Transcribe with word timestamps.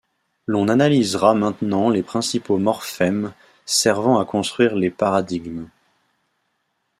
L'on 0.47 0.67
analysera 0.67 1.35
maintenant 1.35 1.91
les 1.91 2.01
principaux 2.01 2.57
morphèmes 2.57 3.35
servant 3.67 4.17
à 4.17 4.25
construire 4.25 4.73
les 4.75 4.89
paradigmes. 4.89 5.69